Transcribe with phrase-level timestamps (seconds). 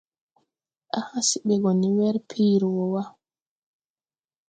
[0.97, 3.03] Á hã see ɓe gɔ ne wɛrpiri wɔ wà..